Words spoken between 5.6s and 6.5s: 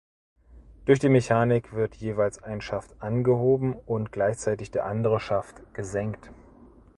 gesenkt.